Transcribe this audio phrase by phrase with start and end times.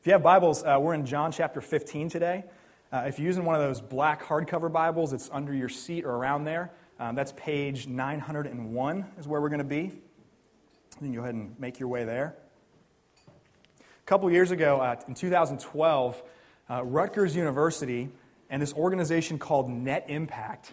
[0.00, 2.44] If you have Bibles, uh, we're in John chapter 15 today.
[2.90, 6.12] Uh, if you're using one of those black hardcover Bibles, it's under your seat or
[6.12, 6.72] around there.
[6.98, 9.92] Um, that's page 901 is where we're going to be.
[11.02, 12.34] Then go ahead and make your way there.
[13.78, 16.22] A couple years ago, uh, in 2012,
[16.70, 18.08] uh, Rutgers University
[18.48, 20.72] and this organization called Net Impact,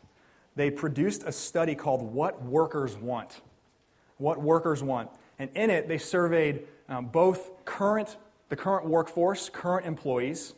[0.56, 3.42] they produced a study called What Workers Want.
[4.20, 5.10] What Workers Want.
[5.38, 8.16] And in it, they surveyed um, both current
[8.50, 10.54] the current workforce, current employees,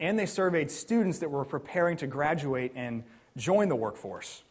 [0.00, 3.04] and they surveyed students that were preparing to graduate and
[3.36, 4.42] join the workforce.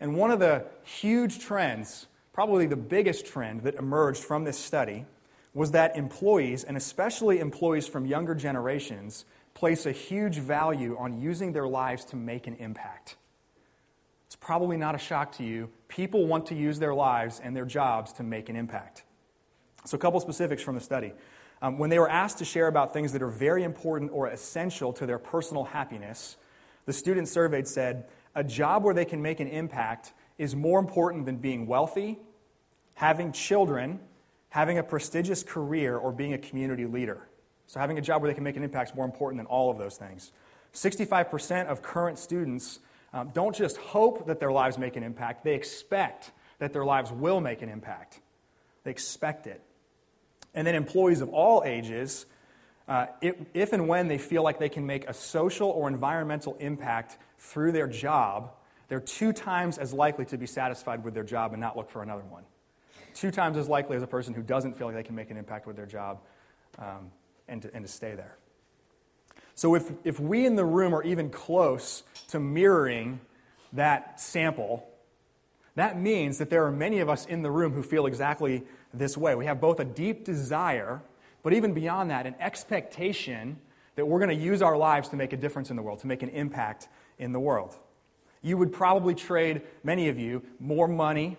[0.00, 5.06] And one of the huge trends, probably the biggest trend that emerged from this study,
[5.54, 9.24] was that employees, and especially employees from younger generations,
[9.54, 13.16] place a huge value on using their lives to make an impact.
[14.26, 15.70] It's probably not a shock to you.
[15.88, 19.04] People want to use their lives and their jobs to make an impact.
[19.86, 21.12] So, a couple specifics from the study.
[21.66, 24.92] Um, when they were asked to share about things that are very important or essential
[24.92, 26.36] to their personal happiness,
[26.84, 31.26] the students surveyed said, a job where they can make an impact is more important
[31.26, 32.20] than being wealthy,
[32.94, 33.98] having children,
[34.50, 37.26] having a prestigious career, or being a community leader.
[37.66, 39.68] So, having a job where they can make an impact is more important than all
[39.68, 40.30] of those things.
[40.72, 42.78] 65% of current students
[43.12, 47.10] um, don't just hope that their lives make an impact, they expect that their lives
[47.10, 48.20] will make an impact.
[48.84, 49.65] They expect it.
[50.56, 52.26] And then employees of all ages,
[52.88, 56.56] uh, if, if and when they feel like they can make a social or environmental
[56.58, 58.52] impact through their job,
[58.88, 62.02] they're two times as likely to be satisfied with their job and not look for
[62.02, 62.44] another one.
[63.14, 65.36] Two times as likely as a person who doesn't feel like they can make an
[65.36, 66.20] impact with their job
[66.78, 67.10] um,
[67.48, 68.36] and, to, and to stay there.
[69.54, 73.20] So, if, if we in the room are even close to mirroring
[73.72, 74.86] that sample,
[75.76, 78.64] that means that there are many of us in the room who feel exactly
[78.98, 79.34] this way.
[79.34, 81.02] We have both a deep desire,
[81.42, 83.58] but even beyond that, an expectation
[83.96, 86.06] that we're going to use our lives to make a difference in the world, to
[86.06, 86.88] make an impact
[87.18, 87.76] in the world.
[88.42, 91.36] You would probably trade, many of you, more money.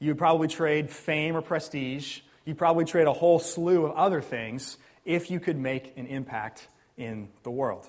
[0.00, 2.20] You would probably trade fame or prestige.
[2.44, 6.68] You'd probably trade a whole slew of other things if you could make an impact
[6.96, 7.88] in the world.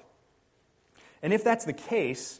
[1.21, 2.39] And if that's the case,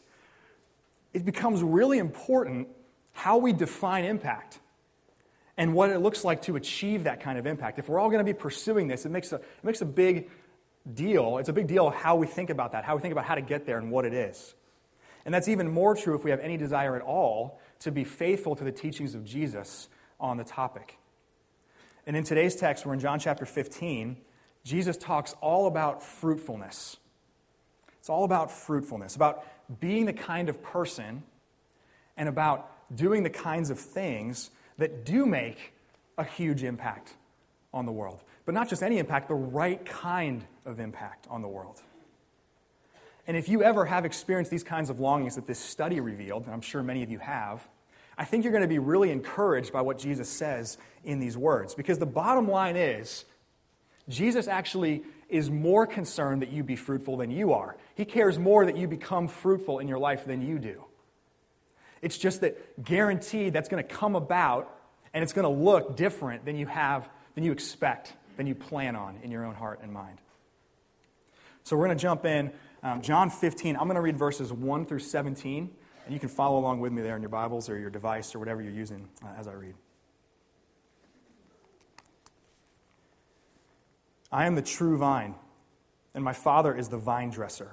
[1.12, 2.68] it becomes really important
[3.12, 4.60] how we define impact
[5.56, 7.78] and what it looks like to achieve that kind of impact.
[7.78, 10.30] If we're all going to be pursuing this, it makes a, it makes a big
[10.92, 11.38] deal.
[11.38, 13.42] It's a big deal how we think about that, how we think about how to
[13.42, 14.54] get there and what it is.
[15.24, 18.54] And that's even more true if we have any desire at all to be faithful
[18.56, 19.88] to the teachings of Jesus
[20.20, 20.98] on the topic.
[22.06, 24.16] And in today's text, we're in John chapter 15.
[24.62, 26.96] Jesus talks all about fruitfulness.
[27.98, 29.44] It's all about fruitfulness, about
[29.80, 31.24] being the kind of person
[32.16, 35.72] and about doing the kinds of things that do make
[36.18, 37.14] a huge impact
[37.72, 38.22] on the world.
[38.44, 41.80] But not just any impact, the right kind of impact on the world.
[43.26, 46.54] And if you ever have experienced these kinds of longings that this study revealed, and
[46.54, 47.66] I'm sure many of you have,
[48.16, 51.74] I think you're going to be really encouraged by what Jesus says in these words.
[51.74, 53.24] Because the bottom line is,
[54.08, 57.76] Jesus actually is more concerned that you be fruitful than you are.
[57.96, 60.84] He cares more that you become fruitful in your life than you do.
[62.06, 64.72] It's just that guaranteed that's going to come about
[65.12, 68.94] and it's going to look different than you have, than you expect, than you plan
[68.94, 70.20] on in your own heart and mind.
[71.64, 72.52] So we're going to jump in.
[72.84, 75.68] Um, John 15, I'm going to read verses 1 through 17,
[76.04, 78.38] and you can follow along with me there in your Bibles or your device or
[78.38, 79.74] whatever you're using uh, as I read.
[84.30, 85.34] I am the true vine,
[86.14, 87.72] and my Father is the vine dresser.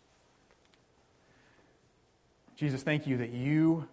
[2.61, 3.87] Jesus, thank you that you,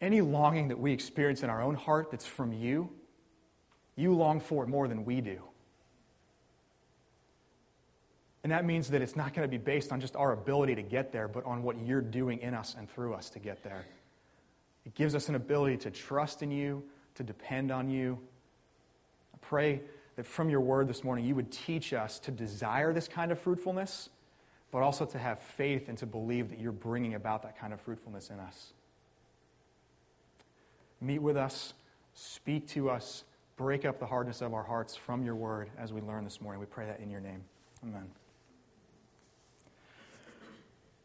[0.00, 2.88] any longing that we experience in our own heart that's from you,
[3.94, 5.42] you long for it more than we do.
[8.42, 10.82] And that means that it's not going to be based on just our ability to
[10.82, 13.84] get there, but on what you're doing in us and through us to get there.
[14.86, 16.82] It gives us an ability to trust in you,
[17.16, 18.18] to depend on you.
[19.34, 19.82] I pray
[20.16, 23.38] that from your word this morning, you would teach us to desire this kind of
[23.38, 24.08] fruitfulness,
[24.70, 27.80] but also to have faith and to believe that you're bringing about that kind of
[27.80, 28.72] fruitfulness in us.
[31.00, 31.74] Meet with us,
[32.14, 33.24] speak to us,
[33.56, 36.60] break up the hardness of our hearts from your word as we learn this morning.
[36.60, 37.42] We pray that in your name.
[37.82, 38.10] Amen.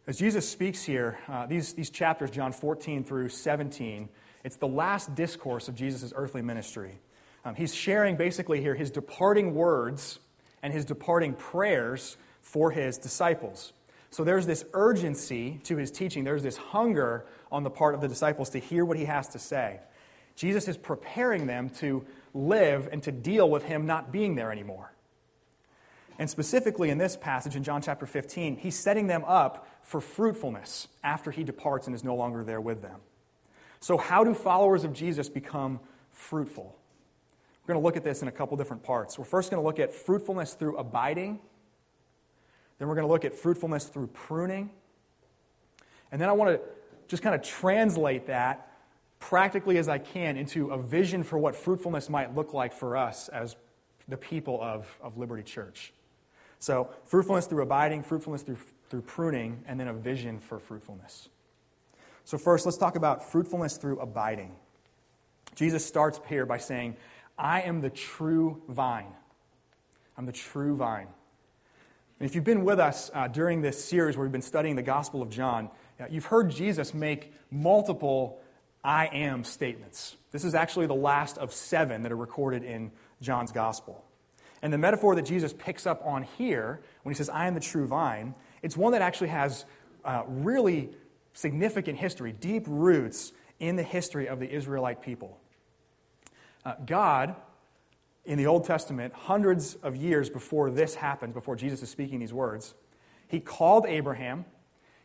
[0.08, 4.08] As Jesus speaks here, uh, these, these chapters, John 14 through 17,
[4.44, 7.00] it's the last discourse of Jesus' earthly ministry.
[7.44, 10.20] Um, he's sharing basically here his departing words
[10.62, 13.74] and his departing prayers for his disciples.
[14.12, 18.08] So there's this urgency to his teaching, there's this hunger on the part of the
[18.08, 19.80] disciples to hear what he has to say.
[20.36, 22.06] Jesus is preparing them to
[22.36, 24.94] live and to deal with him not being there anymore.
[26.20, 30.88] And specifically in this passage in John chapter 15, he's setting them up for fruitfulness
[31.04, 33.00] after he departs and is no longer there with them.
[33.80, 35.80] So, how do followers of Jesus become
[36.12, 36.78] fruitful?
[37.64, 39.18] We're going to look at this in a couple different parts.
[39.18, 41.40] We're first going to look at fruitfulness through abiding,
[42.78, 44.70] then we're going to look at fruitfulness through pruning.
[46.12, 46.62] And then I want to
[47.08, 48.72] just kind of translate that
[49.20, 53.30] practically as I can into a vision for what fruitfulness might look like for us
[53.30, 53.56] as
[54.08, 55.94] the people of, of Liberty Church.
[56.60, 58.58] So, fruitfulness through abiding, fruitfulness through,
[58.90, 61.30] through pruning, and then a vision for fruitfulness.
[62.24, 64.56] So, first, let's talk about fruitfulness through abiding.
[65.56, 66.96] Jesus starts here by saying,
[67.38, 69.14] I am the true vine.
[70.18, 71.08] I'm the true vine.
[72.20, 74.82] And if you've been with us uh, during this series where we've been studying the
[74.82, 75.70] Gospel of John,
[76.00, 78.42] uh, you've heard Jesus make multiple
[78.84, 80.16] I am statements.
[80.32, 82.92] This is actually the last of seven that are recorded in
[83.22, 84.06] John's Gospel.
[84.62, 87.60] And the metaphor that Jesus picks up on here, when he says, I am the
[87.60, 89.66] true vine, it's one that actually has
[90.06, 90.92] uh, really
[91.34, 95.38] significant history, deep roots in the history of the Israelite people.
[96.64, 97.36] Uh, God,
[98.26, 102.34] in the Old Testament, hundreds of years before this happens, before Jesus is speaking these
[102.34, 102.74] words,
[103.28, 104.46] he called Abraham.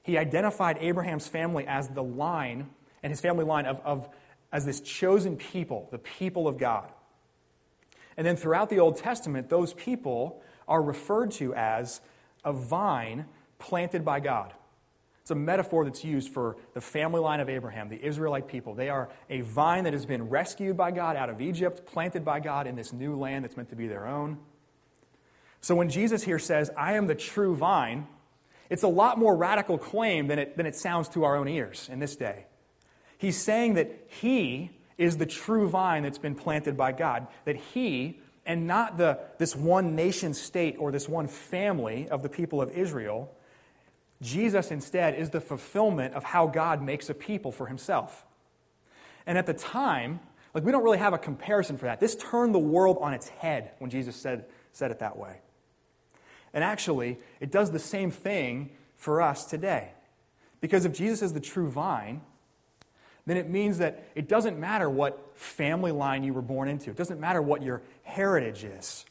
[0.02, 2.70] He identified Abraham's family as the line,
[3.02, 4.08] and his family line of, of
[4.52, 6.90] as this chosen people, the people of God.
[8.17, 12.00] And then throughout the Old Testament, those people are referred to as
[12.44, 13.26] a vine
[13.58, 14.52] planted by God.
[15.22, 18.75] It's a metaphor that's used for the family line of Abraham, the Israelite people.
[18.75, 22.40] They are a vine that has been rescued by God out of Egypt, planted by
[22.40, 24.38] God in this new land that's meant to be their own.
[25.61, 28.06] So when Jesus here says, I am the true vine,
[28.71, 31.88] it's a lot more radical claim than it, than it sounds to our own ears
[31.92, 32.47] in this day.
[33.18, 37.26] He's saying that he is the true vine that's been planted by God.
[37.47, 42.28] That He, and not the, this one nation state or this one family of the
[42.28, 43.35] people of Israel,
[44.22, 48.24] Jesus instead is the fulfillment of how God makes a people for Himself.
[49.26, 50.20] And at the time,
[50.54, 52.00] like we don't really have a comparison for that.
[52.00, 55.40] This turned the world on its head when Jesus said, said it that way.
[56.52, 59.92] And actually, it does the same thing for us today.
[60.60, 62.20] Because if Jesus is the true vine,
[63.26, 66.96] then it means that it doesn't matter what family line you were born into, it
[66.96, 69.06] doesn't matter what your heritage is.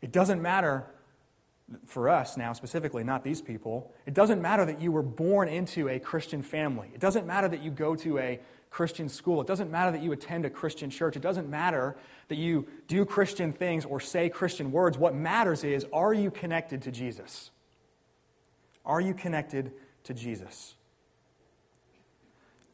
[0.00, 0.86] It doesn't matter
[1.86, 3.92] for us now specifically, not these people.
[4.06, 6.88] It doesn't matter that you were born into a Christian family.
[6.94, 9.40] It doesn't matter that you go to a Christian school.
[9.40, 11.16] It doesn't matter that you attend a Christian church.
[11.16, 11.96] It doesn't matter
[12.28, 14.96] that you do Christian things or say Christian words.
[14.96, 17.50] What matters is are you connected to Jesus?
[18.84, 19.72] Are you connected
[20.04, 20.74] to Jesus?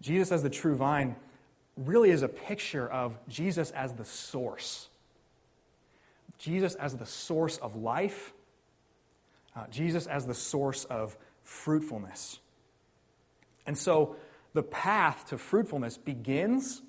[0.01, 1.17] Jesus as the true vine
[1.77, 4.89] really is a picture of Jesus as the source.
[6.39, 8.33] Jesus as the source of life,
[9.57, 12.41] uh, Jesus as the source of fruitfulness.
[13.67, 14.17] And so
[14.53, 16.83] the path to fruitfulness begins,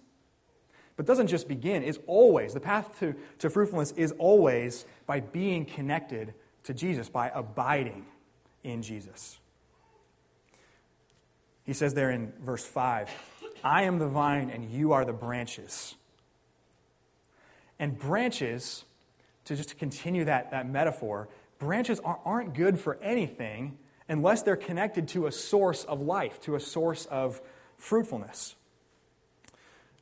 [0.95, 5.65] but doesn't just begin, is always, the path to, to fruitfulness is always by being
[5.65, 6.33] connected
[6.63, 8.05] to Jesus, by abiding
[8.63, 9.39] in Jesus.
[11.65, 13.09] He says there in verse 5
[13.63, 15.95] I am the vine and you are the branches.
[17.79, 18.85] And branches,
[19.45, 23.77] to just to continue that, that metaphor, branches aren't good for anything
[24.09, 27.41] unless they're connected to a source of life, to a source of
[27.77, 28.55] fruitfulness.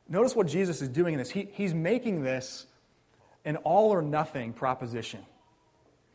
[0.08, 1.32] Notice what Jesus is doing in this.
[1.32, 2.68] He, he's making this
[3.44, 5.22] an all or nothing proposition.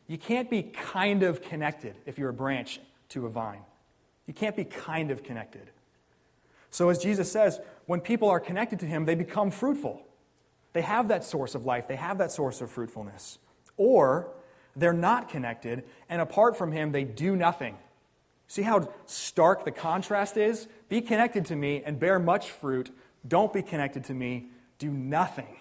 [0.07, 2.79] You can't be kind of connected if you're a branch
[3.09, 3.61] to a vine.
[4.27, 5.69] You can't be kind of connected.
[6.69, 10.01] So, as Jesus says, when people are connected to Him, they become fruitful.
[10.73, 13.39] They have that source of life, they have that source of fruitfulness.
[13.75, 14.31] Or
[14.75, 17.77] they're not connected, and apart from Him, they do nothing.
[18.47, 20.67] See how stark the contrast is?
[20.89, 22.91] Be connected to me and bear much fruit.
[23.27, 24.47] Don't be connected to me,
[24.77, 25.57] do nothing.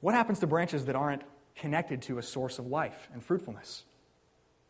[0.00, 1.22] What happens to branches that aren't
[1.56, 3.84] connected to a source of life and fruitfulness?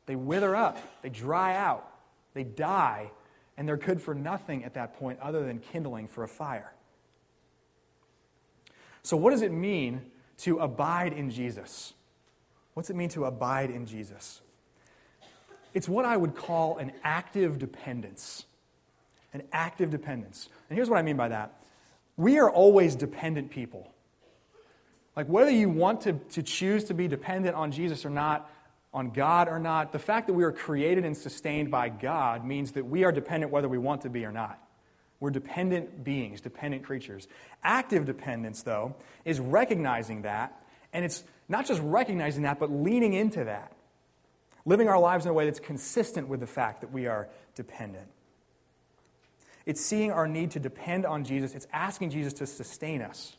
[0.06, 1.88] They wither up, they dry out,
[2.34, 3.10] they die,
[3.56, 6.72] and they're good for nothing at that point other than kindling for a fire.
[9.02, 10.02] So, what does it mean
[10.38, 11.94] to abide in Jesus?
[12.74, 14.40] What's it mean to abide in Jesus?
[15.72, 18.44] It's what I would call an active dependence.
[19.32, 20.48] An active dependence.
[20.68, 21.60] And here's what I mean by that
[22.16, 23.90] we are always dependent people.
[25.16, 28.50] Like, whether you want to, to choose to be dependent on Jesus or not,
[28.92, 32.72] on God or not, the fact that we are created and sustained by God means
[32.72, 34.60] that we are dependent whether we want to be or not.
[35.20, 37.26] We're dependent beings, dependent creatures.
[37.62, 40.60] Active dependence, though, is recognizing that,
[40.92, 43.72] and it's not just recognizing that, but leaning into that.
[44.66, 48.08] Living our lives in a way that's consistent with the fact that we are dependent.
[49.66, 53.36] It's seeing our need to depend on Jesus, it's asking Jesus to sustain us.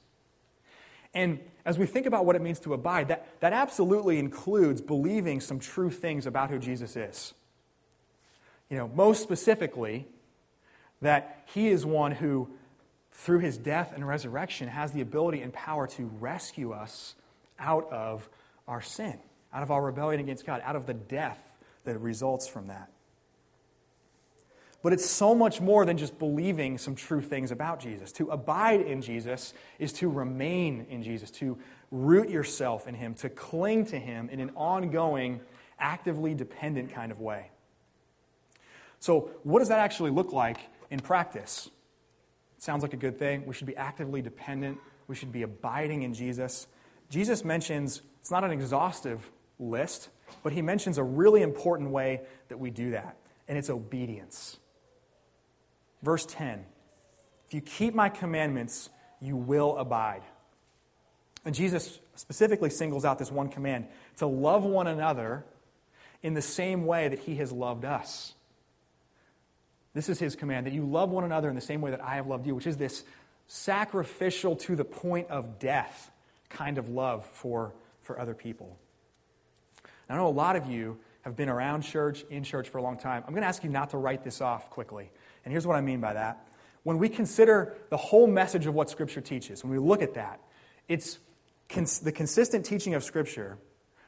[1.14, 5.40] And as we think about what it means to abide, that, that absolutely includes believing
[5.40, 7.34] some true things about who Jesus is.
[8.70, 10.08] You know, most specifically,
[11.02, 12.50] that he is one who,
[13.12, 17.16] through his death and resurrection, has the ability and power to rescue us
[17.60, 18.28] out of
[18.68, 19.20] our sin,
[19.54, 21.40] out of our rebellion against God, out of the death
[21.86, 22.90] that results from that.
[24.86, 28.12] But it's so much more than just believing some true things about Jesus.
[28.14, 31.58] To abide in Jesus is to remain in Jesus, to
[31.90, 35.42] root yourself in Him, to cling to Him in an ongoing,
[35.80, 37.50] actively dependent kind of way.
[39.00, 40.58] So, what does that actually look like
[40.92, 41.68] in practice?
[42.58, 43.48] It sounds like a good thing.
[43.48, 46.68] We should be actively dependent, we should be abiding in Jesus.
[47.10, 50.10] Jesus mentions, it's not an exhaustive list,
[50.44, 54.58] but he mentions a really important way that we do that, and it's obedience.
[56.02, 56.66] Verse 10
[57.48, 58.90] If you keep my commandments,
[59.22, 60.24] you will abide.
[61.46, 65.46] And Jesus specifically singles out this one command to love one another
[66.24, 68.34] in the same way that he has loved us.
[69.94, 72.16] This is his command that you love one another in the same way that I
[72.16, 73.04] have loved you, which is this
[73.48, 76.12] sacrificial to the point of death
[76.50, 78.78] kind of love for, for other people.
[80.10, 82.98] I know a lot of you have been around church, in church for a long
[82.98, 83.24] time.
[83.26, 85.10] I'm going to ask you not to write this off quickly.
[85.44, 86.48] And here's what I mean by that.
[86.84, 90.40] When we consider the whole message of what Scripture teaches, when we look at that,
[90.88, 91.18] it's
[91.68, 93.58] cons- the consistent teaching of Scripture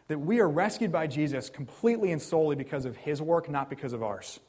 [0.08, 3.94] that we are rescued by Jesus completely and solely because of his work, not because
[3.94, 4.39] of ours.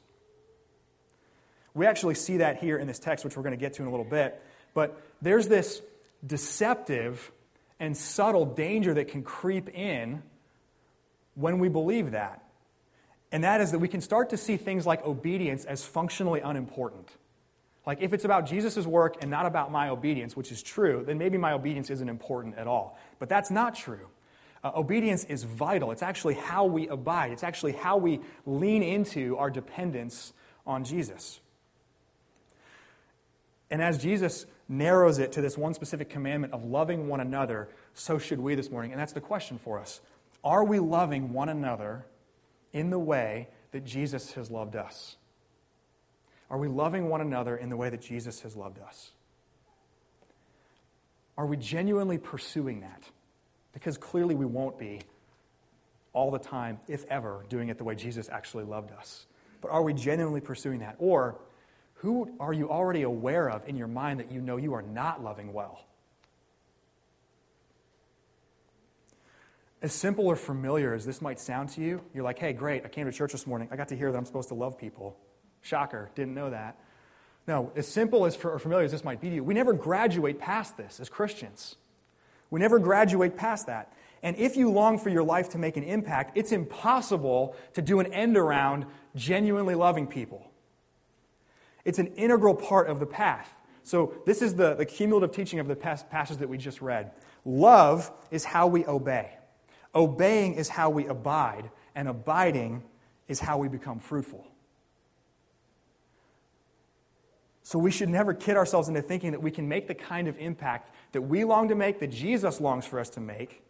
[1.73, 3.87] We actually see that here in this text, which we're going to get to in
[3.87, 4.41] a little bit.
[4.73, 5.81] But there's this
[6.25, 7.31] deceptive
[7.79, 10.21] and subtle danger that can creep in
[11.35, 12.43] when we believe that.
[13.31, 17.15] And that is that we can start to see things like obedience as functionally unimportant.
[17.85, 21.17] Like, if it's about Jesus' work and not about my obedience, which is true, then
[21.17, 22.99] maybe my obedience isn't important at all.
[23.19, 24.07] But that's not true.
[24.63, 25.91] Uh, obedience is vital.
[25.91, 30.33] It's actually how we abide, it's actually how we lean into our dependence
[30.67, 31.39] on Jesus.
[33.71, 38.19] And as Jesus narrows it to this one specific commandment of loving one another, so
[38.19, 38.91] should we this morning.
[38.91, 39.99] And that's the question for us
[40.43, 42.05] Are we loving one another
[42.71, 45.17] in the way that Jesus has loved us?
[46.49, 49.11] Are we loving one another in the way that Jesus has loved us?
[51.37, 53.03] Are we genuinely pursuing that?
[53.71, 55.01] Because clearly we won't be
[56.11, 59.27] all the time, if ever, doing it the way Jesus actually loved us.
[59.61, 60.95] But are we genuinely pursuing that?
[60.97, 61.39] Or
[61.99, 65.23] who are you already aware of in your mind that you know you are not
[65.23, 65.85] loving well?
[69.81, 72.89] as simple or familiar as this might sound to you, you're like, hey, great, I
[72.89, 73.69] came to church this morning.
[73.71, 75.17] I got to hear that I'm supposed to love people.
[75.61, 76.77] Shocker, didn't know that.
[77.47, 80.39] No, as simple as or familiar as this might be to you, we never graduate
[80.39, 81.77] past this as Christians.
[82.49, 83.93] We never graduate past that.
[84.21, 88.01] And if you long for your life to make an impact, it's impossible to do
[88.01, 90.48] an end around genuinely loving people.
[91.89, 93.57] It's an integral part of the path.
[93.81, 97.13] So, this is the, the cumulative teaching of the passage that we just read.
[97.43, 99.31] Love is how we obey,
[99.95, 102.83] obeying is how we abide, and abiding
[103.27, 104.45] is how we become fruitful.
[107.63, 110.37] So, we should never kid ourselves into thinking that we can make the kind of
[110.37, 113.63] impact that we long to make, that Jesus longs for us to make,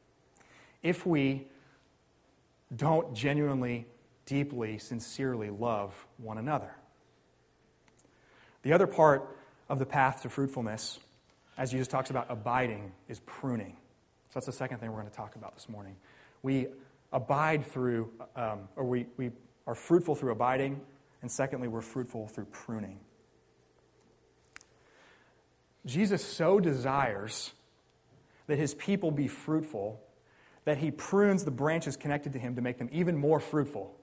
[0.84, 1.48] if we
[2.76, 3.88] don't genuinely,
[4.26, 6.76] deeply, sincerely love one another.
[8.64, 9.38] The other part
[9.70, 11.00] of the path to fruitfulness,
[11.58, 13.78] as Jesus talks about abiding, is pruning.
[14.26, 15.96] So that's the second thing we're going to talk about this morning.
[16.44, 16.68] We
[17.12, 19.32] abide through, um, or we, we
[19.66, 20.82] are fruitful through abiding,
[21.22, 23.00] and secondly, we're fruitful through pruning.
[25.86, 27.52] Jesus so desires
[28.48, 30.02] that his people be fruitful
[30.66, 33.96] that he prunes the branches connected to him to make them even more fruitful.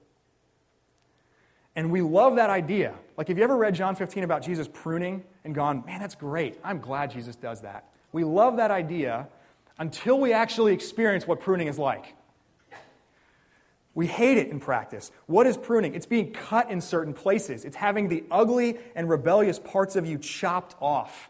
[1.77, 2.95] And we love that idea.
[3.17, 6.59] Like, have you ever read John 15 about Jesus pruning and gone, man, that's great.
[6.63, 7.93] I'm glad Jesus does that.
[8.11, 9.27] We love that idea
[9.77, 12.15] until we actually experience what pruning is like.
[13.93, 15.11] We hate it in practice.
[15.27, 15.93] What is pruning?
[15.93, 20.17] It's being cut in certain places, it's having the ugly and rebellious parts of you
[20.17, 21.29] chopped off.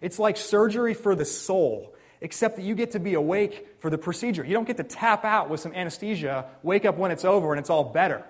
[0.00, 3.98] It's like surgery for the soul, except that you get to be awake for the
[3.98, 4.44] procedure.
[4.44, 7.60] You don't get to tap out with some anesthesia, wake up when it's over, and
[7.60, 8.24] it's all better.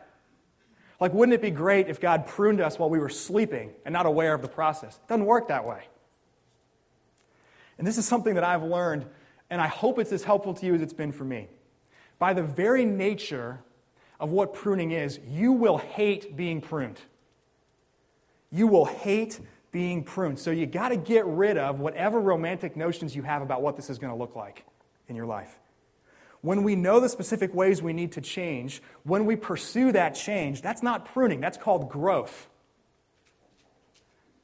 [1.05, 4.07] Like, wouldn't it be great if God pruned us while we were sleeping and not
[4.07, 4.95] aware of the process?
[4.95, 5.83] It doesn't work that way.
[7.77, 9.05] And this is something that I've learned,
[9.51, 11.49] and I hope it's as helpful to you as it's been for me.
[12.19, 13.61] By the very nature
[14.19, 17.03] of what pruning is, you will hate being pruned.
[18.51, 19.41] You will hate
[19.73, 20.39] being pruned.
[20.39, 23.91] So you got to get rid of whatever romantic notions you have about what this
[23.91, 24.65] is going to look like
[25.09, 25.59] in your life.
[26.45, 30.61] When we know the specific ways we need to change, when we pursue that change,
[30.61, 32.51] that's not pruning, that's called growth.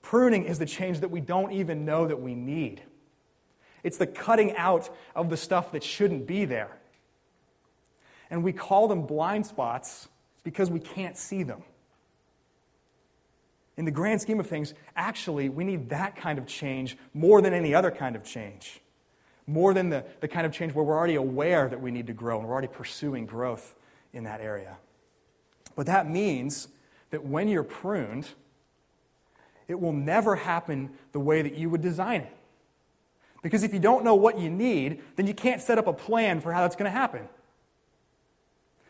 [0.00, 2.80] Pruning is the change that we don't even know that we need.
[3.82, 6.78] It's the cutting out of the stuff that shouldn't be there.
[8.30, 10.08] And we call them blind spots
[10.42, 11.62] because we can't see them.
[13.76, 17.52] In the grand scheme of things, actually, we need that kind of change more than
[17.52, 18.80] any other kind of change
[19.46, 22.12] more than the, the kind of change where we're already aware that we need to
[22.12, 23.74] grow and we're already pursuing growth
[24.12, 24.76] in that area.
[25.76, 26.68] But that means
[27.11, 28.29] that when you're pruned,
[29.68, 32.37] it will never happen the way that you would design it.
[33.42, 36.40] Because if you don't know what you need, then you can't set up a plan
[36.40, 37.29] for how that's going to happen.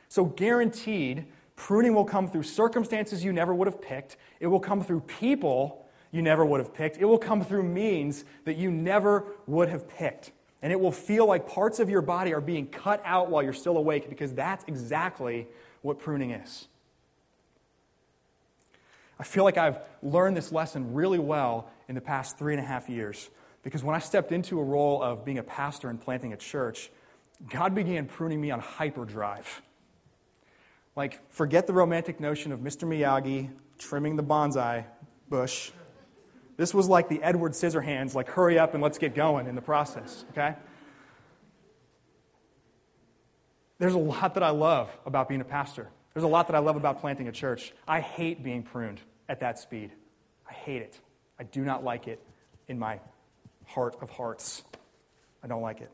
[0.09, 4.17] So, guaranteed, pruning will come through circumstances you never would have picked.
[4.41, 6.97] It will come through people you never would have picked.
[6.97, 10.33] It will come through means that you never would have picked.
[10.63, 13.53] And it will feel like parts of your body are being cut out while you're
[13.53, 15.47] still awake because that's exactly
[15.83, 16.69] what pruning is.
[19.19, 22.67] I feel like I've learned this lesson really well in the past three and a
[22.67, 23.31] half years
[23.63, 26.91] because when I stepped into a role of being a pastor and planting a church,
[27.49, 29.63] God began pruning me on hyperdrive.
[30.97, 32.89] Like, forget the romantic notion of Mr.
[32.89, 34.85] Miyagi trimming the bonsai
[35.29, 35.71] bush
[36.61, 39.63] this was like the Edward Scissorhands, like, hurry up and let's get going in the
[39.63, 40.55] process, okay?
[43.79, 45.89] There's a lot that I love about being a pastor.
[46.13, 47.73] There's a lot that I love about planting a church.
[47.89, 49.93] I hate being pruned at that speed.
[50.47, 51.01] I hate it.
[51.39, 52.23] I do not like it
[52.69, 53.01] in my
[53.65, 54.63] heart of hearts.
[55.43, 55.91] I don't like it.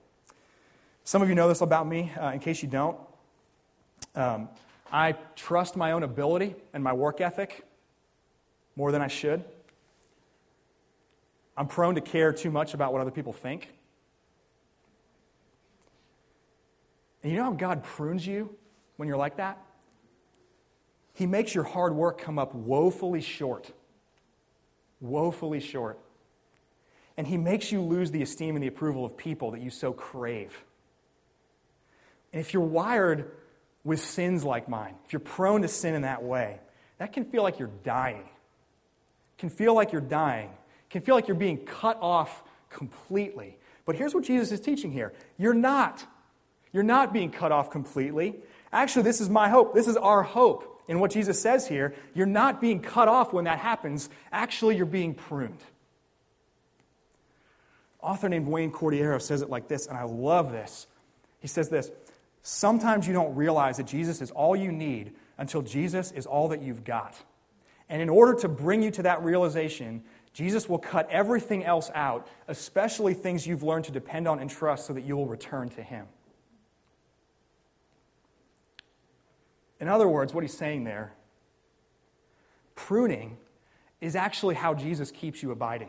[1.04, 2.10] Some of you know this about me.
[2.20, 2.98] Uh, in case you don't,
[4.16, 4.48] um,
[4.90, 7.64] I trust my own ability and my work ethic
[8.74, 9.44] more than I should.
[11.56, 13.68] I'm prone to care too much about what other people think.
[17.22, 18.54] And you know how God prunes you
[18.96, 19.58] when you're like that?
[21.14, 23.72] He makes your hard work come up woefully short.
[25.00, 25.98] Woefully short.
[27.16, 29.92] And He makes you lose the esteem and the approval of people that you so
[29.92, 30.62] crave.
[32.32, 33.30] And if you're wired
[33.82, 36.60] with sins like mine, if you're prone to sin in that way,
[36.98, 38.20] that can feel like you're dying.
[38.20, 40.50] It can feel like you're dying
[40.90, 43.56] can feel like you're being cut off completely.
[43.84, 46.04] But here's what Jesus is teaching here you're not.
[46.72, 48.36] You're not being cut off completely.
[48.72, 49.74] Actually, this is my hope.
[49.74, 51.94] This is our hope in what Jesus says here.
[52.12, 54.10] You're not being cut off when that happens.
[54.30, 55.62] Actually, you're being pruned.
[58.00, 60.86] Author named Wayne Cordeiro says it like this, and I love this.
[61.40, 61.90] He says this
[62.42, 66.62] Sometimes you don't realize that Jesus is all you need until Jesus is all that
[66.62, 67.16] you've got.
[67.88, 70.02] And in order to bring you to that realization,
[70.36, 74.86] Jesus will cut everything else out, especially things you've learned to depend on and trust,
[74.86, 76.04] so that you will return to Him.
[79.80, 81.14] In other words, what he's saying there,
[82.74, 83.38] pruning
[84.02, 85.88] is actually how Jesus keeps you abiding.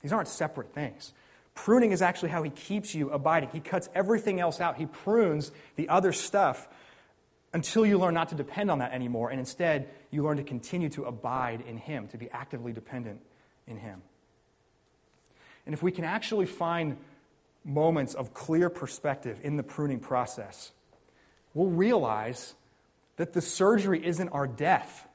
[0.00, 1.12] These aren't separate things.
[1.54, 3.50] Pruning is actually how he keeps you abiding.
[3.52, 4.78] He cuts everything else out.
[4.78, 6.66] He prunes the other stuff
[7.52, 10.88] until you learn not to depend on that anymore, and instead you learn to continue
[10.88, 13.20] to abide in him, to be actively dependent
[13.66, 14.02] in him.
[15.66, 16.96] And if we can actually find
[17.64, 20.72] moments of clear perspective in the pruning process,
[21.54, 22.54] we'll realize
[23.16, 25.08] that the surgery isn't our death.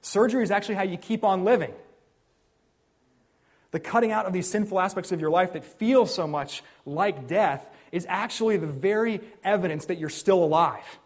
[0.00, 1.72] Surgery is actually how you keep on living
[3.76, 7.26] the cutting out of these sinful aspects of your life that feel so much like
[7.26, 10.98] death is actually the very evidence that you're still alive.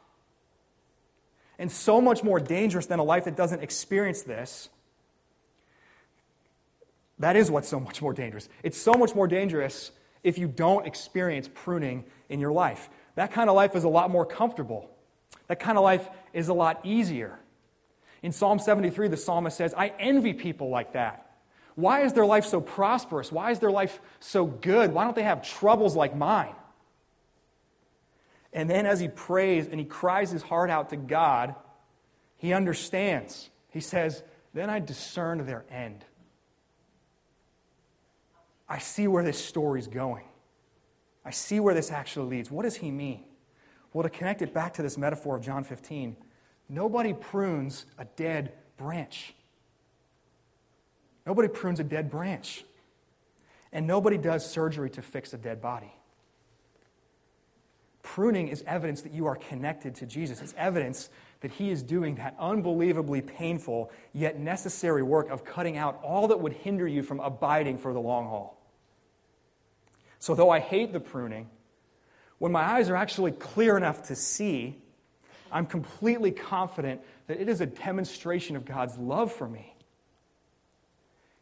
[1.59, 4.69] And so much more dangerous than a life that doesn't experience this.
[7.21, 8.49] That is what's so much more dangerous.
[8.63, 9.93] It's so much more dangerous
[10.25, 12.89] if you don't experience pruning in your life.
[13.15, 14.91] That kind of life is a lot more comfortable.
[15.47, 17.39] That kind of life is a lot easier.
[18.23, 21.31] In Psalm 73, the psalmist says, I envy people like that.
[21.75, 23.31] Why is their life so prosperous?
[23.31, 24.93] Why is their life so good?
[24.93, 26.55] Why don't they have troubles like mine?
[28.53, 31.55] And then, as he prays and he cries his heart out to God,
[32.37, 33.49] he understands.
[33.69, 36.05] He says, Then I discern their end.
[38.71, 40.25] I see where this story's going.
[41.25, 42.53] I see where this actually leads.
[42.53, 43.25] What does he mean?
[43.93, 46.17] Well, to connect it back to this metaphor of John 15,
[46.69, 49.35] nobody prunes a dead branch.
[51.27, 52.65] Nobody prunes a dead branch.
[53.73, 55.93] And nobody does surgery to fix a dead body.
[58.03, 60.41] Pruning is evidence that you are connected to Jesus.
[60.41, 66.01] It's evidence that He is doing that unbelievably painful yet necessary work of cutting out
[66.03, 68.60] all that would hinder you from abiding for the long haul.
[70.21, 71.49] So, though I hate the pruning,
[72.39, 74.79] when my eyes are actually clear enough to see,
[75.51, 79.75] I'm completely confident that it is a demonstration of God's love for me.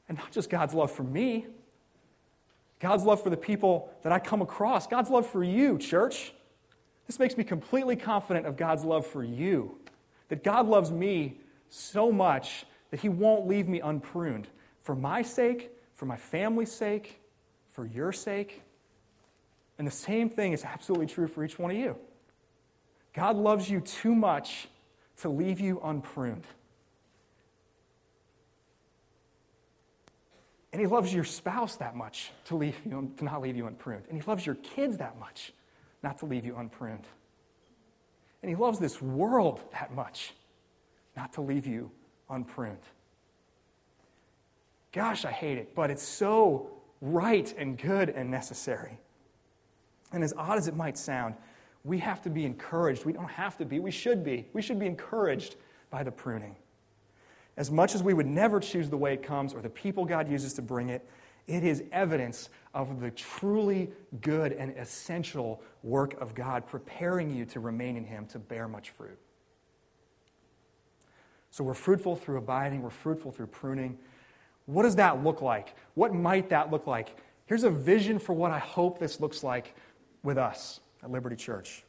[0.08, 1.46] And not just God's love for me,
[2.80, 6.32] God's love for the people that I come across, God's love for you, church.
[7.06, 9.76] This makes me completely confident of God's love for you.
[10.28, 14.46] That God loves me so much that He won't leave me unpruned.
[14.82, 17.20] For my sake, for my family's sake,
[17.68, 18.62] for your sake.
[19.78, 21.96] And the same thing is absolutely true for each one of you.
[23.14, 24.68] God loves you too much
[25.18, 26.44] to leave you unpruned.
[30.72, 34.04] And he loves your spouse that much to, leave you, to not leave you unpruned.
[34.08, 35.52] And he loves your kids that much
[36.02, 37.06] not to leave you unpruned.
[38.42, 40.32] And he loves this world that much
[41.16, 41.90] not to leave you
[42.30, 42.78] unpruned.
[44.92, 48.98] Gosh, I hate it, but it's so right and good and necessary.
[50.12, 51.34] And as odd as it might sound,
[51.84, 53.04] we have to be encouraged.
[53.04, 54.46] We don't have to be, we should be.
[54.52, 55.56] We should be encouraged
[55.90, 56.56] by the pruning.
[57.56, 60.30] As much as we would never choose the way it comes or the people God
[60.30, 61.08] uses to bring it,
[61.48, 63.90] it is evidence of the truly
[64.20, 68.90] good and essential work of God preparing you to remain in Him to bear much
[68.90, 69.18] fruit.
[71.50, 73.98] So we're fruitful through abiding, we're fruitful through pruning.
[74.66, 75.74] What does that look like?
[75.94, 77.16] What might that look like?
[77.46, 79.74] Here's a vision for what I hope this looks like
[80.22, 81.84] with us at Liberty Church.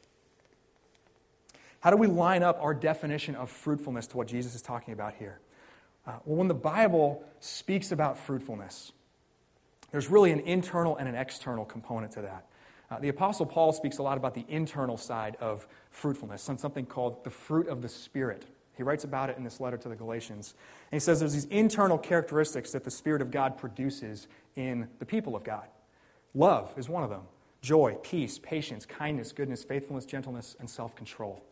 [1.80, 5.14] How do we line up our definition of fruitfulness to what Jesus is talking about
[5.14, 5.40] here?
[6.06, 8.92] Uh, well, when the Bible speaks about fruitfulness,
[9.90, 12.46] there's really an internal and an external component to that.
[12.90, 17.24] Uh, the Apostle Paul speaks a lot about the internal side of fruitfulness, something called
[17.24, 18.44] the fruit of the Spirit.
[18.76, 20.54] He writes about it in this letter to the Galatians.
[20.90, 25.06] And he says there's these internal characteristics that the Spirit of God produces in the
[25.06, 25.66] people of God.
[26.34, 27.22] Love is one of them
[27.60, 31.42] joy, peace, patience, kindness, goodness, faithfulness, gentleness, and self control.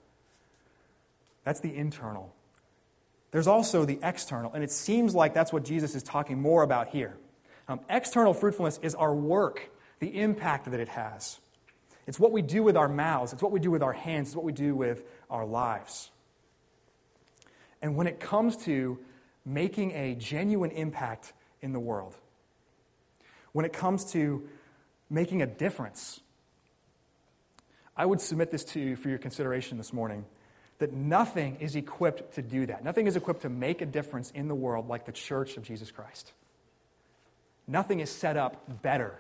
[1.44, 2.34] That's the internal.
[3.30, 6.88] There's also the external, and it seems like that's what Jesus is talking more about
[6.88, 7.16] here.
[7.68, 11.38] Um, external fruitfulness is our work, the impact that it has.
[12.06, 14.36] It's what we do with our mouths, it's what we do with our hands, it's
[14.36, 16.10] what we do with our lives.
[17.82, 18.98] And when it comes to
[19.44, 22.16] making a genuine impact in the world,
[23.52, 24.48] when it comes to
[25.10, 26.20] making a difference,
[27.96, 30.24] I would submit this to you for your consideration this morning
[30.78, 32.84] that nothing is equipped to do that.
[32.84, 35.90] Nothing is equipped to make a difference in the world like the church of Jesus
[35.90, 36.32] Christ.
[37.66, 39.14] Nothing is set up better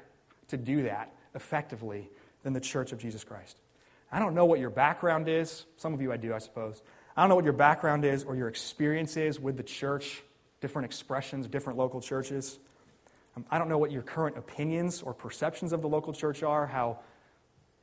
[0.48, 2.08] to do that effectively
[2.44, 3.58] than the church of Jesus Christ.
[4.10, 5.66] I don't know what your background is.
[5.76, 6.80] Some of you I do, I suppose.
[7.16, 10.22] I don't know what your background is or your experience is with the church,
[10.60, 12.58] different expressions, different local churches.
[13.38, 16.66] Um, I don't know what your current opinions or perceptions of the local church are,
[16.66, 16.98] how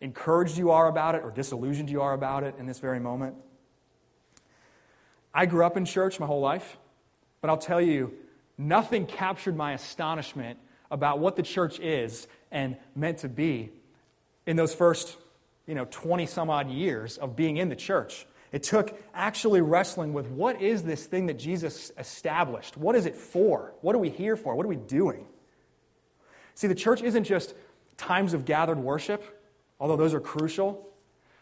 [0.02, 3.36] encouraged you are about it or disillusioned you are about it in this very moment.
[5.34, 6.78] I grew up in church my whole life,
[7.40, 8.14] but I'll tell you,
[8.58, 10.60] nothing captured my astonishment
[10.92, 13.72] about what the church is and meant to be
[14.46, 15.16] in those first,
[15.68, 18.28] you know, 20 some odd years of being in the church.
[18.52, 22.76] It took actually wrestling with what is this thing that Jesus established?
[22.76, 23.74] What is it for?
[23.80, 24.54] What are we here for?
[24.54, 25.28] What are we doing?
[26.56, 27.54] See, the church isn't just
[27.98, 29.42] times of gathered worship,
[29.80, 30.90] although those are crucial.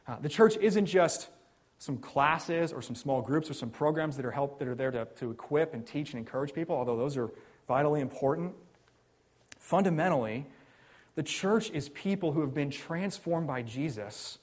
[0.08, 1.30] Uh, the church isn't just
[1.78, 4.92] some classes or some small groups or some programs that are, help, that are there
[4.92, 7.30] to, to equip and teach and encourage people, although those are
[7.68, 8.54] vitally important.
[9.60, 10.46] Fundamentally,
[11.16, 14.40] the church is people who have been transformed by Jesus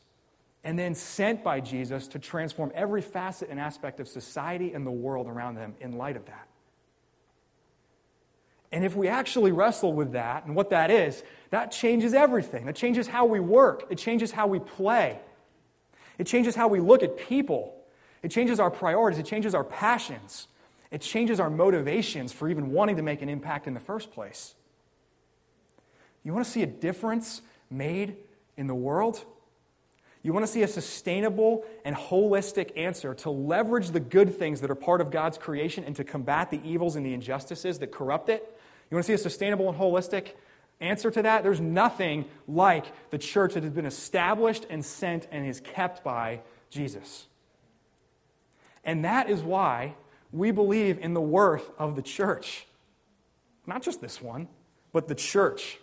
[0.62, 4.90] and then sent by Jesus to transform every facet and aspect of society and the
[4.90, 6.46] world around them in light of that.
[8.72, 12.66] And if we actually wrestle with that and what that is, that changes everything.
[12.66, 15.18] That changes how we work, it changes how we play,
[16.18, 17.74] it changes how we look at people,
[18.22, 20.46] it changes our priorities, it changes our passions,
[20.90, 24.54] it changes our motivations for even wanting to make an impact in the first place.
[26.22, 28.16] You want to see a difference made
[28.56, 29.24] in the world?
[30.22, 34.70] You want to see a sustainable and holistic answer to leverage the good things that
[34.70, 38.28] are part of God's creation and to combat the evils and the injustices that corrupt
[38.28, 38.59] it?
[38.90, 40.32] You want to see a sustainable and holistic
[40.80, 41.42] answer to that?
[41.42, 46.40] There's nothing like the church that has been established and sent and is kept by
[46.70, 47.26] Jesus.
[48.84, 49.94] And that is why
[50.32, 52.66] we believe in the worth of the church.
[53.66, 54.48] Not just this one,
[54.92, 55.78] but the church.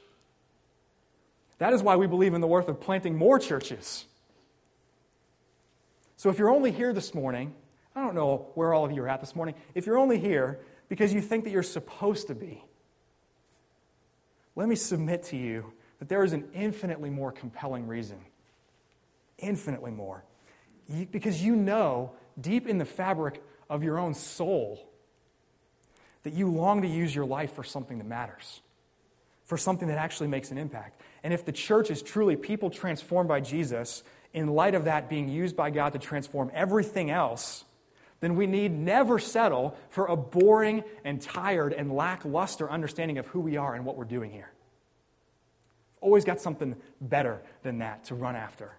[1.60, 4.06] That is why we believe in the worth of planting more churches.
[6.18, 7.54] So if you're only here this morning,
[7.96, 10.60] I don't know where all of you are at this morning, if you're only here
[10.90, 12.64] because you think that you're supposed to be,
[14.58, 18.18] let me submit to you that there is an infinitely more compelling reason.
[19.38, 20.24] Infinitely more.
[21.12, 24.80] because you know deep in the fabric of your own soul
[26.24, 28.62] that you long to use your life for something that matters,
[29.46, 31.02] for something that actually makes an impact.
[31.24, 35.30] And if the church is truly people transformed by Jesus, in light of that being
[35.30, 37.64] used by God to transform everything else,
[38.20, 43.40] then we need never settle for a boring and tired and lackluster understanding of who
[43.40, 44.52] we are and what we're doing here.
[46.02, 48.78] Always got something better than that to run after.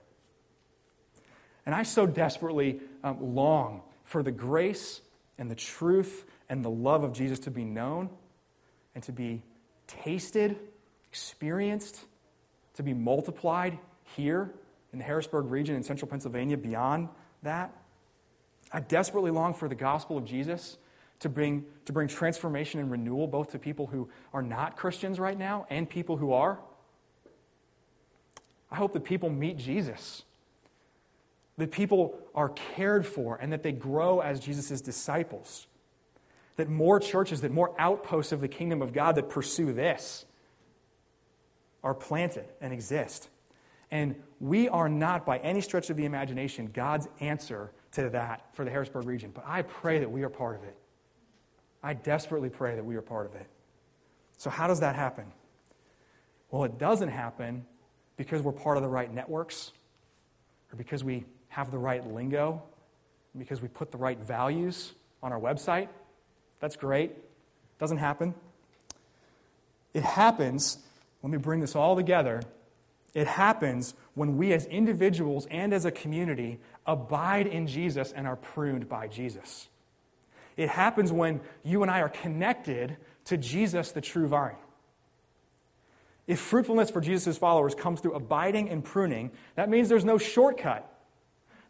[1.66, 5.02] And I so desperately um, long for the grace
[5.36, 8.08] and the truth and the love of Jesus to be known
[8.94, 9.42] and to be
[9.86, 10.56] tasted,
[11.10, 12.06] experienced,
[12.74, 13.78] to be multiplied
[14.16, 14.50] here
[14.92, 17.08] in the Harrisburg region in central Pennsylvania beyond
[17.42, 17.74] that.
[18.72, 20.76] I desperately long for the gospel of Jesus
[21.20, 25.38] to bring, to bring transformation and renewal both to people who are not Christians right
[25.38, 26.58] now and people who are.
[28.70, 30.24] I hope that people meet Jesus,
[31.56, 35.66] that people are cared for, and that they grow as Jesus' disciples.
[36.56, 40.24] That more churches, that more outposts of the kingdom of God that pursue this
[41.82, 43.28] are planted and exist.
[43.90, 48.64] And we are not, by any stretch of the imagination, God's answer to that for
[48.64, 49.30] the Harrisburg region.
[49.34, 50.76] But I pray that we are part of it.
[51.82, 53.46] I desperately pray that we are part of it.
[54.36, 55.26] So, how does that happen?
[56.50, 57.66] Well, it doesn't happen
[58.16, 59.72] because we're part of the right networks,
[60.72, 62.62] or because we have the right lingo,
[63.36, 65.88] because we put the right values on our website.
[66.60, 67.10] That's great.
[67.10, 68.34] It Doesn't happen.
[69.94, 70.78] It happens,
[71.22, 72.42] let me bring this all together
[73.14, 78.34] it happens when we as individuals and as a community abide in Jesus and are
[78.34, 79.68] pruned by Jesus.
[80.56, 82.96] It happens when you and I are connected
[83.26, 84.56] to Jesus, the true vine.
[86.26, 90.92] If fruitfulness for Jesus' followers comes through abiding and pruning, that means there's no shortcut.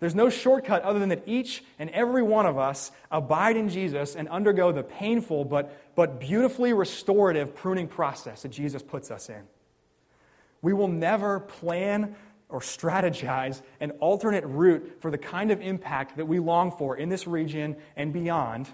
[0.01, 4.15] There's no shortcut other than that each and every one of us abide in Jesus
[4.15, 9.43] and undergo the painful but, but beautifully restorative pruning process that Jesus puts us in.
[10.63, 12.17] We will never plan
[12.49, 17.09] or strategize an alternate route for the kind of impact that we long for in
[17.09, 18.69] this region and beyond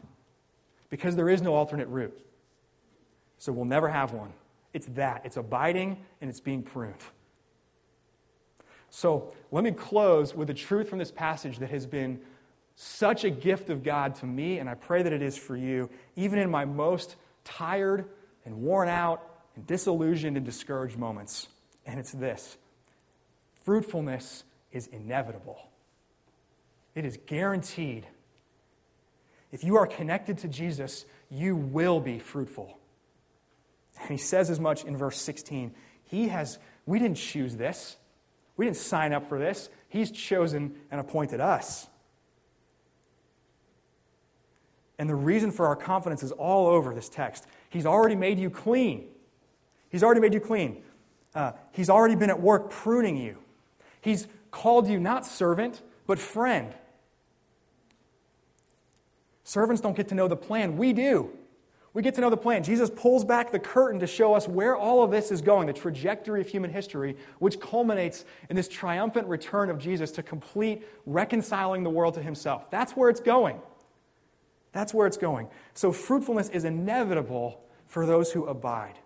[0.91, 2.17] because there is no alternate route.
[3.39, 4.33] So we'll never have one.
[4.73, 5.23] It's that.
[5.25, 6.95] It's abiding and it's being pruned.
[8.91, 12.21] So let me close with a truth from this passage that has been
[12.77, 15.91] such a gift of God to me, and I pray that it is for you,
[16.17, 18.07] even in my most tired
[18.45, 19.23] and worn out
[19.57, 21.49] and disillusioned and discouraged moments
[21.87, 22.57] and it's this
[23.65, 25.59] fruitfulness is inevitable.
[26.95, 28.07] It is guaranteed.
[29.51, 32.79] If you are connected to Jesus, you will be fruitful.
[34.01, 35.75] And he says as much in verse 16.
[36.05, 37.97] He has, we didn't choose this.
[38.57, 39.69] We didn't sign up for this.
[39.89, 41.89] He's chosen and appointed us.
[44.99, 47.47] And the reason for our confidence is all over this text.
[47.71, 49.09] He's already made you clean.
[49.89, 50.83] He's already made you clean.
[51.35, 53.39] Uh, he's already been at work pruning you.
[54.05, 56.75] He's called you not servant, but friend.
[59.45, 60.77] Servants don't get to know the plan.
[60.77, 61.31] We do.
[61.95, 62.63] We get to know the plan.
[62.63, 65.73] Jesus pulls back the curtain to show us where all of this is going, the
[65.73, 71.83] trajectory of human history, which culminates in this triumphant return of Jesus to complete reconciling
[71.83, 72.71] the world to himself.
[72.71, 73.59] That's where it's going.
[74.73, 75.49] That's where it's going.
[75.73, 78.99] So, fruitfulness is inevitable for those who abide,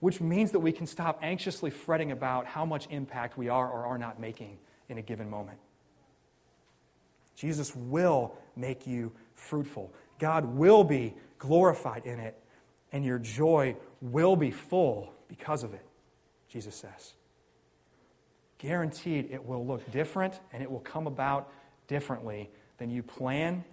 [0.00, 3.86] which means that we can stop anxiously fretting about how much impact we are or
[3.86, 4.58] are not making
[4.88, 5.58] in a given moment.
[7.34, 9.92] Jesus will make you fruitful.
[10.18, 12.36] God will be glorified in it,
[12.92, 15.84] and your joy will be full because of it,
[16.48, 17.14] Jesus says.
[18.58, 21.52] Guaranteed it will look different and it will come about
[21.86, 23.64] differently than you plan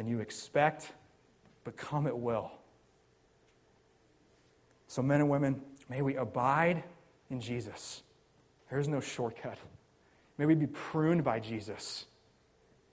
[0.00, 0.92] than you expect,
[1.62, 2.50] but come it will.
[4.86, 5.60] So, men and women,
[5.90, 6.84] may we abide
[7.28, 8.02] in Jesus.
[8.70, 9.58] There is no shortcut.
[10.38, 12.06] May we be pruned by Jesus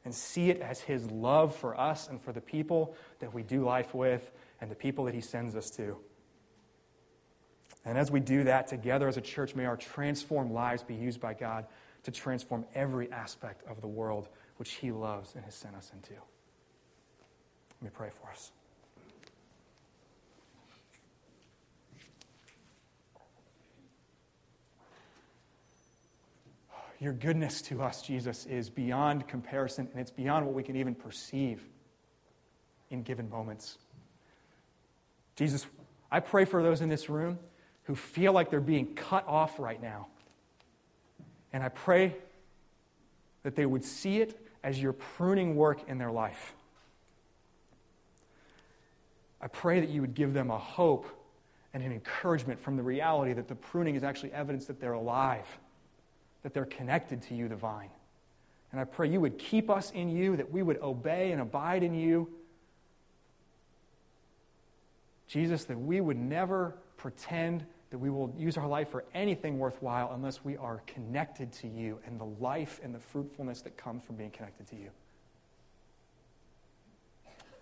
[0.04, 3.64] and see it as his love for us and for the people that we do
[3.64, 5.96] life with and the people that he sends us to.
[7.86, 11.22] And as we do that together as a church, may our transformed lives be used
[11.22, 11.68] by God
[12.04, 16.14] to transform every aspect of the world which he loves and has sent us into.
[16.14, 18.52] Let me pray for us.
[27.00, 30.96] Your goodness to us, Jesus, is beyond comparison, and it's beyond what we can even
[30.96, 31.64] perceive
[32.90, 33.78] in given moments.
[35.36, 35.68] Jesus,
[36.12, 37.38] I pray for those in this room
[37.84, 40.08] who feel like they're being cut off right now.
[41.54, 42.16] And I pray
[43.44, 46.54] that they would see it as your pruning work in their life.
[49.40, 51.06] I pray that you would give them a hope
[51.74, 55.46] and an encouragement from the reality that the pruning is actually evidence that they're alive,
[56.44, 57.90] that they're connected to you, the vine.
[58.72, 61.84] And I pray you would keep us in you, that we would obey and abide
[61.84, 62.30] in you.
[65.28, 70.12] Jesus, that we would never pretend that we will use our life for anything worthwhile
[70.14, 74.18] unless we are connected to you and the life and the fruitfulness that comes from
[74.18, 74.90] being connected to you.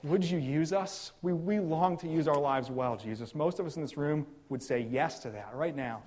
[0.03, 1.11] Would you use us?
[1.21, 3.33] We, we long to use our lives well, Jesus.
[3.33, 6.01] Most of us in this room would say yes to that right now.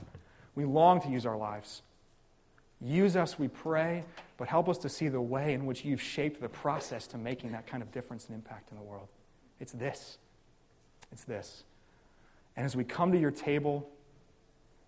[0.55, 1.83] We long to use our lives.
[2.81, 4.05] Use us, we pray,
[4.37, 7.53] but help us to see the way in which you've shaped the process to making
[7.53, 9.09] that kind of difference and impact in the world.
[9.59, 10.19] It's this.
[11.11, 11.65] It's this.
[12.57, 13.89] And as we come to your table,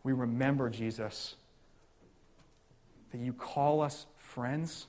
[0.04, 1.34] we remember, Jesus,
[3.10, 4.86] that you call us friends,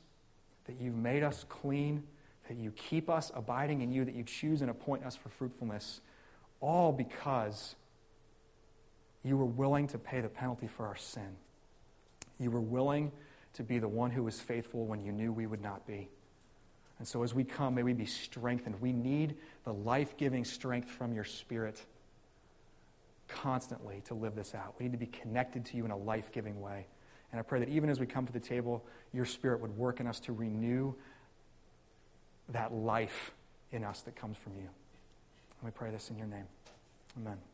[0.65, 2.03] that you've made us clean
[2.51, 6.01] that you keep us abiding in you, that you choose and appoint us for fruitfulness,
[6.59, 7.75] all because
[9.23, 11.37] you were willing to pay the penalty for our sin.
[12.41, 13.11] You were willing
[13.53, 16.09] to be the one who was faithful when you knew we would not be.
[16.97, 18.81] And so as we come, may we be strengthened.
[18.81, 21.83] We need the life giving strength from your Spirit
[23.27, 24.75] constantly to live this out.
[24.77, 26.87] We need to be connected to you in a life giving way.
[27.31, 29.99] And I pray that even as we come to the table, your Spirit would work
[29.99, 30.93] in us to renew
[32.49, 33.31] that life
[33.71, 34.67] in us that comes from you.
[34.67, 36.45] And we pray this in your name.
[37.17, 37.50] Amen.